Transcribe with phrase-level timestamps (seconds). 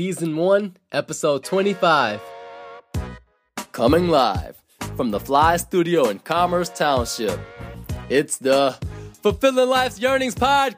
[0.00, 2.22] Season 1, Episode 25.
[3.70, 4.56] Coming live
[4.96, 7.38] from the Fly Studio in Commerce Township.
[8.08, 8.78] It's the
[9.22, 10.72] Fulfilling Life's Yearnings Podcast!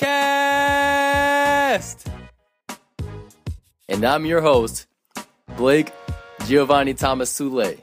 [3.88, 4.88] And I'm your host,
[5.56, 5.92] Blake
[6.46, 7.78] Giovanni Thomas Sule.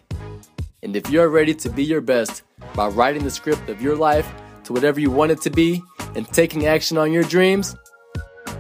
[0.83, 2.41] And if you're ready to be your best
[2.75, 4.29] by writing the script of your life
[4.65, 5.81] to whatever you want it to be
[6.17, 7.77] and taking action on your dreams,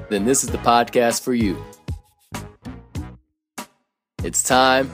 [0.09, 1.61] then this is the podcast for you.
[4.29, 4.91] It's time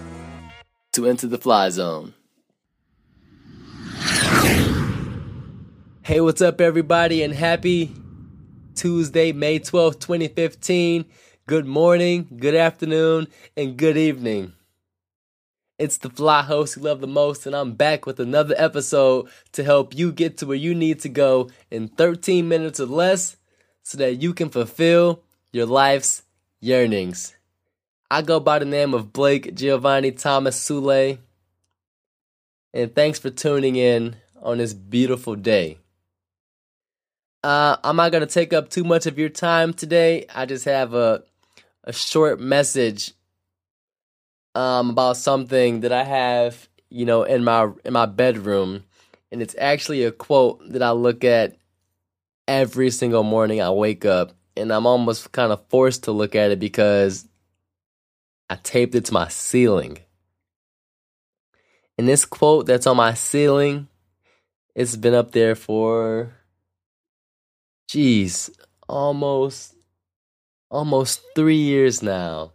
[0.93, 2.13] to enter the fly zone.
[6.03, 7.93] Hey, what's up, everybody, and happy
[8.75, 11.03] Tuesday, May 12th, 2015.
[11.47, 14.53] Good morning, good afternoon, and good evening.
[15.77, 19.65] It's the fly host you love the most, and I'm back with another episode to
[19.65, 23.35] help you get to where you need to go in 13 minutes or less
[23.83, 26.23] so that you can fulfill your life's
[26.61, 27.34] yearnings.
[28.15, 31.17] I go by the name of Blake Giovanni Thomas Sule.
[32.73, 35.79] And thanks for tuning in on this beautiful day.
[37.43, 40.27] Uh, I'm not going to take up too much of your time today.
[40.33, 41.23] I just have a,
[41.83, 43.11] a short message
[44.55, 48.85] um, about something that I have, you know, in my in my bedroom,
[49.29, 51.57] and it's actually a quote that I look at
[52.47, 56.51] every single morning I wake up, and I'm almost kind of forced to look at
[56.51, 57.27] it because
[58.49, 59.99] I taped it to my ceiling.
[61.97, 63.87] And this quote that's on my ceiling,
[64.75, 66.33] it's been up there for,
[67.87, 68.51] geez,
[68.87, 69.75] almost,
[70.69, 72.51] almost three years now.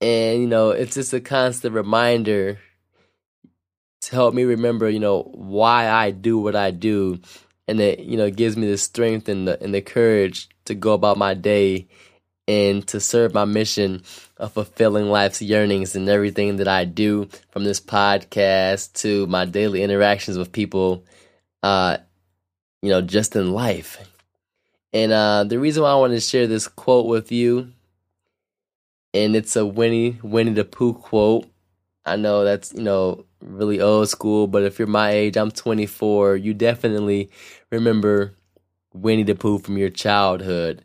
[0.00, 2.58] And, you know, it's just a constant reminder
[4.02, 7.20] to help me remember, you know, why I do what I do.
[7.66, 10.92] And it, you know, gives me the strength and the, and the courage to go
[10.92, 11.88] about my day
[12.50, 14.02] and to serve my mission
[14.36, 19.84] of fulfilling life's yearnings and everything that I do from this podcast to my daily
[19.84, 21.04] interactions with people,
[21.62, 21.98] uh,
[22.82, 23.98] you know, just in life.
[24.92, 27.70] And uh, the reason why I want to share this quote with you,
[29.14, 31.46] and it's a Winnie Winnie the Pooh quote.
[32.04, 36.34] I know that's you know really old school, but if you're my age, I'm 24.
[36.34, 37.30] You definitely
[37.70, 38.34] remember
[38.92, 40.84] Winnie the Pooh from your childhood.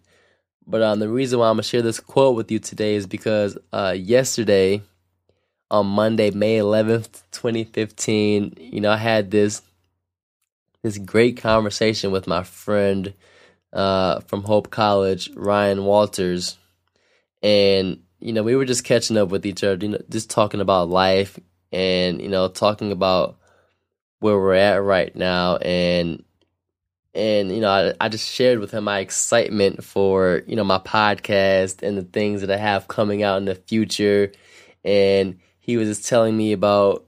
[0.67, 3.57] But um, the reason why I'm gonna share this quote with you today is because
[3.71, 4.81] uh, yesterday,
[5.69, 9.61] on Monday, May 11th, 2015, you know, I had this
[10.81, 13.13] this great conversation with my friend
[13.73, 16.57] uh, from Hope College, Ryan Walters,
[17.43, 20.61] and you know, we were just catching up with each other, you know, just talking
[20.61, 21.39] about life
[21.71, 23.37] and you know, talking about
[24.19, 26.23] where we're at right now and
[27.15, 30.79] and you know I, I just shared with him my excitement for you know my
[30.79, 34.31] podcast and the things that i have coming out in the future.
[34.83, 37.05] And he was just telling me about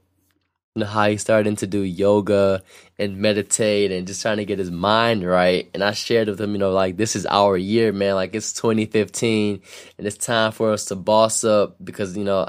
[0.74, 2.62] you know how he's starting to do yoga
[2.98, 5.68] and meditate and just trying to get his mind right.
[5.74, 8.14] And i shared with him you know like this is our year man.
[8.14, 9.60] Like it's 2015
[9.98, 12.48] and it's time for us to boss up because you know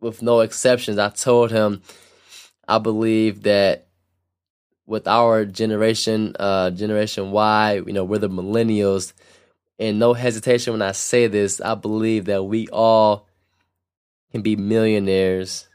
[0.00, 1.80] with no exceptions i told him
[2.68, 3.83] i believe that
[4.86, 9.12] with our generation, uh, Generation Y, you know, we're the millennials.
[9.78, 13.26] And no hesitation when I say this, I believe that we all
[14.30, 15.68] can be millionaires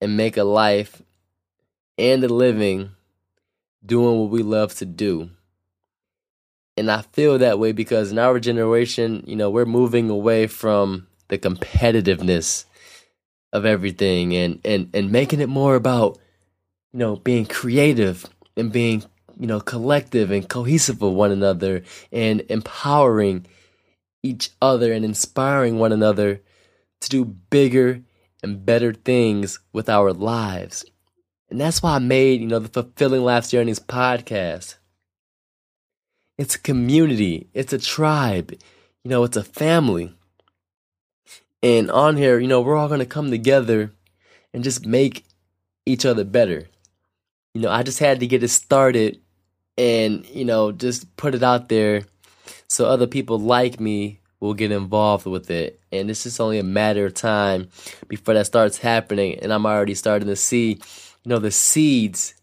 [0.00, 1.02] and make a life
[1.98, 2.90] and a living
[3.84, 5.30] doing what we love to do.
[6.76, 11.06] And I feel that way because in our generation, you know, we're moving away from
[11.28, 12.64] the competitiveness
[13.52, 16.18] of everything and and and making it more about
[16.92, 18.26] you know, being creative
[18.56, 19.04] and being,
[19.38, 23.46] you know, collective and cohesive with one another and empowering
[24.22, 26.40] each other and inspiring one another
[27.00, 28.02] to do bigger
[28.42, 30.84] and better things with our lives.
[31.50, 34.76] And that's why I made, you know, the Fulfilling Life's Yearnings podcast.
[36.38, 38.52] It's a community, it's a tribe,
[39.04, 40.14] you know, it's a family.
[41.62, 43.92] And on here, you know, we're all going to come together
[44.52, 45.24] and just make
[45.86, 46.68] each other better
[47.54, 49.20] you know, I just had to get it started
[49.76, 52.02] and, you know, just put it out there
[52.68, 55.80] so other people like me will get involved with it.
[55.92, 57.68] And it's just only a matter of time
[58.08, 59.38] before that starts happening.
[59.40, 62.34] And I'm already starting to see, you know, the seeds,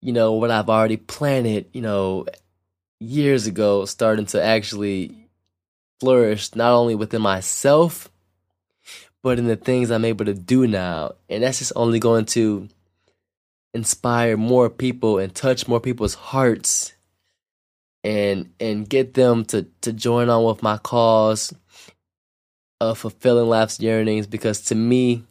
[0.00, 2.26] you know, what I've already planted, you know,
[3.00, 5.28] years ago, starting to actually
[6.00, 8.08] flourish not only within myself,
[9.22, 11.14] but in the things I'm able to do now.
[11.28, 12.68] And that's just only going to
[13.74, 16.94] inspire more people and touch more people's hearts
[18.02, 21.52] and and get them to to join on with my cause
[22.80, 25.24] of fulfilling life's yearnings because to me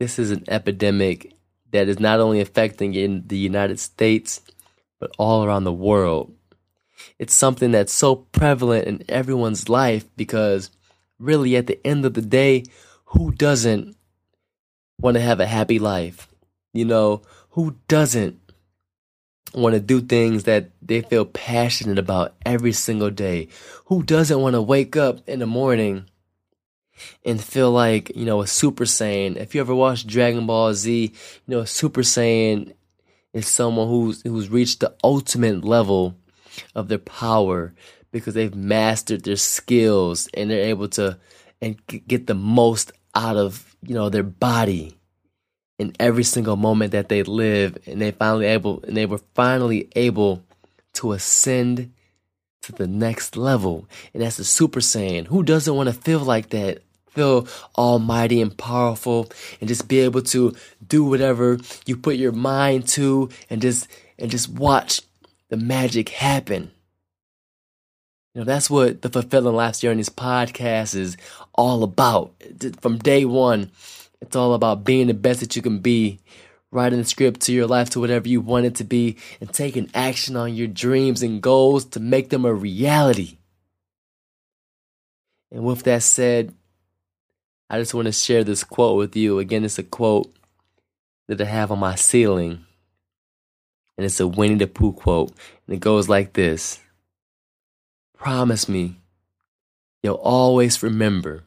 [0.00, 1.34] this is an epidemic
[1.72, 4.40] that is not only affecting in the United States
[5.00, 6.34] but all around the world.
[7.18, 10.70] It's something that's so prevalent in everyone's life because
[11.18, 12.64] really at the end of the day
[13.06, 13.96] who doesn't
[15.00, 16.27] want to have a happy life?
[16.72, 18.38] You know, who doesn't
[19.54, 23.48] want to do things that they feel passionate about every single day?
[23.86, 26.06] Who doesn't want to wake up in the morning
[27.24, 29.36] and feel like, you know, a Super Saiyan?
[29.36, 31.10] If you ever watched Dragon Ball Z, you
[31.46, 32.74] know, a Super Saiyan
[33.32, 36.16] is someone who's who's reached the ultimate level
[36.74, 37.74] of their power
[38.10, 41.18] because they've mastered their skills and they're able to
[41.60, 44.97] and get the most out of, you know, their body
[45.78, 49.88] in every single moment that they live and they finally able and they were finally
[49.94, 50.42] able
[50.94, 51.92] to ascend
[52.62, 53.88] to the next level.
[54.12, 55.26] And that's the super saiyan.
[55.26, 56.82] Who doesn't want to feel like that?
[57.10, 59.30] Feel almighty and powerful
[59.60, 60.54] and just be able to
[60.86, 63.88] do whatever you put your mind to and just
[64.18, 65.00] and just watch
[65.48, 66.70] the magic happen.
[68.34, 71.16] You know that's what the fulfilling life's yearnings podcast is
[71.54, 72.34] all about.
[72.80, 73.70] From day one
[74.20, 76.18] it's all about being the best that you can be,
[76.70, 79.90] writing the script to your life to whatever you want it to be, and taking
[79.94, 83.38] action on your dreams and goals to make them a reality.
[85.50, 86.54] And with that said,
[87.70, 89.38] I just want to share this quote with you.
[89.38, 90.34] Again, it's a quote
[91.26, 92.64] that I have on my ceiling.
[93.96, 95.32] And it's a Winnie the Pooh quote.
[95.66, 96.80] And it goes like this
[98.16, 98.96] Promise me
[100.02, 101.44] you'll always remember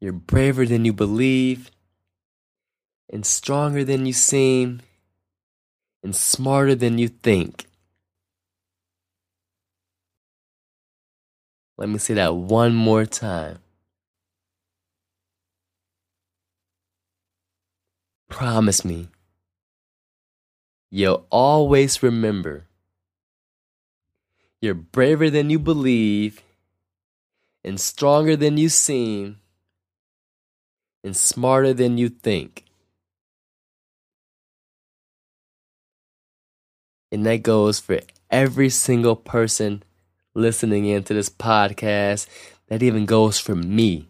[0.00, 1.70] you're braver than you believe,
[3.10, 4.80] and stronger than you seem,
[6.02, 7.66] and smarter than you think.
[11.76, 13.58] Let me say that one more time.
[18.28, 19.08] Promise me.
[20.90, 22.66] You'll always remember.
[24.60, 26.42] You're braver than you believe
[27.64, 29.38] and stronger than you seem
[31.02, 32.64] and smarter than you think.
[37.10, 38.00] And that goes for
[38.30, 39.82] every single person
[40.34, 42.26] listening into this podcast.
[42.68, 44.08] That even goes for me.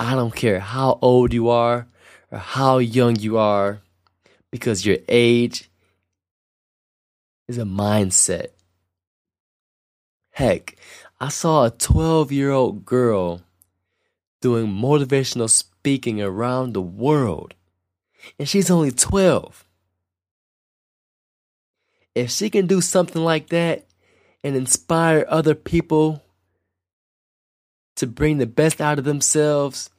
[0.00, 1.86] I don't care how old you are
[2.30, 3.80] or how young you are,
[4.50, 5.70] because your age
[7.48, 8.48] is a mindset.
[10.32, 10.76] Heck,
[11.20, 13.42] I saw a 12 year old girl
[14.40, 17.54] doing motivational speaking around the world.
[18.38, 19.64] And she's only 12.
[22.14, 23.86] If she can do something like that
[24.42, 26.22] and inspire other people
[27.96, 29.90] to bring the best out of themselves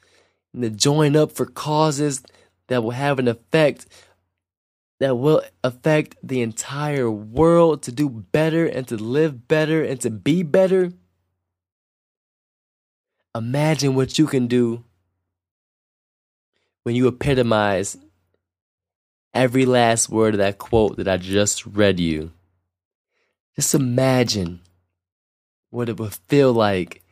[0.54, 2.22] and to join up for causes
[2.68, 3.88] that will have an effect
[5.00, 10.10] that will affect the entire world to do better and to live better and to
[10.10, 10.92] be better
[13.38, 14.84] Imagine what you can do
[16.82, 17.96] when you epitomize
[19.32, 22.32] every last word of that quote that I just read you.
[23.56, 24.62] Just imagine
[25.70, 27.04] what it would feel like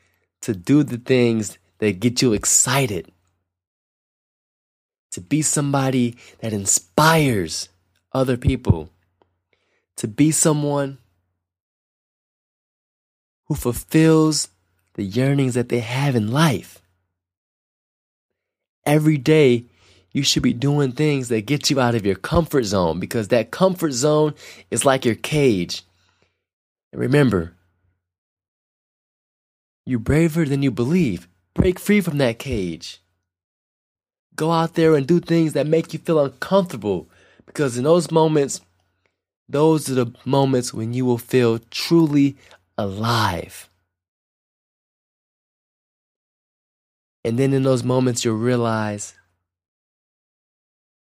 [0.42, 3.12] to do the things that get you excited.
[5.12, 7.70] To be somebody that inspires
[8.14, 8.90] other people.
[9.98, 10.98] To be someone
[13.46, 14.50] who fulfills
[14.96, 16.82] the yearnings that they have in life.
[18.86, 19.66] Every day,
[20.12, 23.52] you should be doing things that get you out of your comfort zone because that
[23.52, 24.34] comfort zone
[24.72, 25.84] is like your cage.
[26.94, 27.54] And remember,
[29.86, 31.28] you're braver than you believe.
[31.54, 33.02] Break free from that cage.
[34.36, 37.10] Go out there and do things that make you feel uncomfortable
[37.46, 38.62] because in those moments,
[39.48, 42.36] those are the moments when you will feel truly
[42.78, 43.70] alive.
[47.26, 49.16] And then in those moments, you'll realize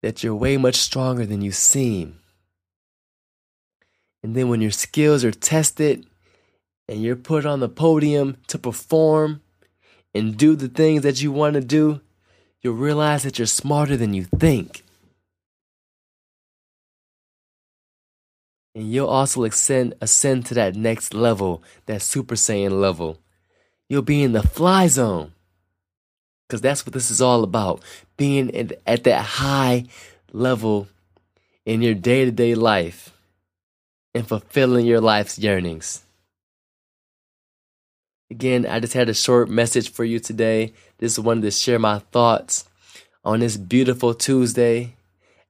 [0.04, 2.20] that you're way much stronger than you seem.
[4.22, 6.06] And then when your skills are tested
[6.88, 9.40] and you're put on the podium to perform
[10.14, 12.00] and do the things that you want to do,
[12.60, 14.84] you'll realize that you're smarter than you think.
[18.76, 23.18] And you'll also ascend, ascend to that next level, that Super Saiyan level.
[23.88, 25.32] You'll be in the fly zone
[26.52, 27.82] because that's what this is all about
[28.18, 28.54] being
[28.86, 29.86] at that high
[30.34, 30.86] level
[31.64, 33.08] in your day to day life.
[34.14, 36.02] and fulfilling your life's yearnings.
[38.30, 40.74] Again, I just had a short message for you today.
[41.00, 42.68] Just wanted to share my thoughts
[43.24, 44.94] on this beautiful Tuesday.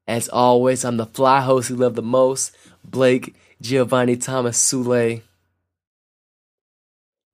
[0.06, 2.52] As always, I'm the fly host you love the most,
[2.84, 5.22] Blake Giovanni Thomas Sule.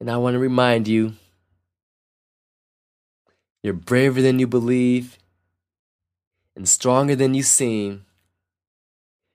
[0.00, 1.12] And I want to remind you
[3.68, 5.18] you're braver than you believe,
[6.56, 8.06] and stronger than you seem,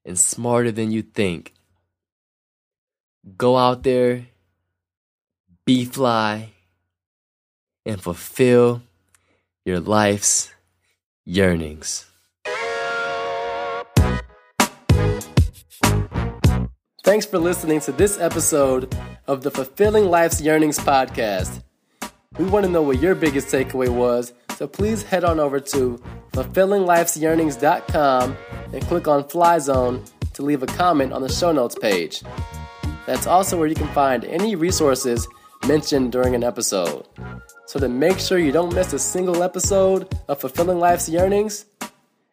[0.03, 1.53] and smarter than you think.
[3.37, 4.25] Go out there,
[5.65, 6.49] be fly,
[7.85, 8.81] and fulfill
[9.65, 10.51] your life's
[11.25, 12.07] yearnings.
[17.03, 18.97] Thanks for listening to this episode
[19.27, 21.61] of the Fulfilling Life's Yearnings podcast.
[22.39, 26.01] We want to know what your biggest takeaway was, so please head on over to
[26.31, 28.37] fulfillinglifesyearnings.com
[28.73, 32.23] and click on Fly Zone to leave a comment on the show notes page.
[33.05, 35.27] That's also where you can find any resources
[35.67, 37.05] mentioned during an episode.
[37.67, 41.65] So to make sure you don't miss a single episode of Fulfilling Life's Yearnings,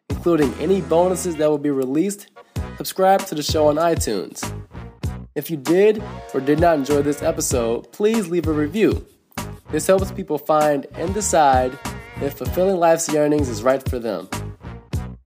[0.09, 2.25] including any bonuses that will be released,
[2.77, 4.43] subscribe to the show on iTunes.
[5.35, 6.01] If you did
[6.33, 9.05] or did not enjoy this episode, please leave a review.
[9.71, 11.77] This helps people find and decide
[12.21, 14.27] if fulfilling life's yearnings is right for them.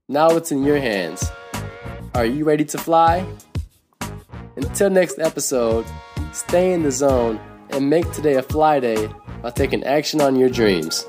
[0.07, 1.25] Now it's in your hands.
[2.13, 3.25] Are you ready to fly?
[4.55, 5.85] Until next episode,
[6.31, 7.39] stay in the zone
[7.71, 9.09] and make today a fly day
[9.41, 11.05] by taking action on your dreams.